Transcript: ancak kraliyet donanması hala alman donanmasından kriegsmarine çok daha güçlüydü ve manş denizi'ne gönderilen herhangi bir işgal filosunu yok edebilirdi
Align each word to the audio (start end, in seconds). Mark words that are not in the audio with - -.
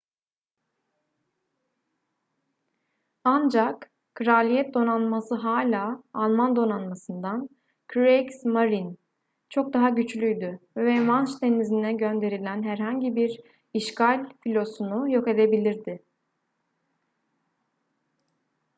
ancak 3.23 3.91
kraliyet 4.15 4.73
donanması 4.73 5.35
hala 5.35 6.03
alman 6.13 6.55
donanmasından 6.55 7.49
kriegsmarine 7.87 8.95
çok 9.49 9.73
daha 9.73 9.89
güçlüydü 9.89 10.59
ve 10.77 10.99
manş 10.99 11.41
denizi'ne 11.41 11.93
gönderilen 11.93 12.63
herhangi 12.63 13.15
bir 13.15 13.39
işgal 13.73 14.29
filosunu 14.43 15.11
yok 15.11 15.27
edebilirdi 15.27 16.03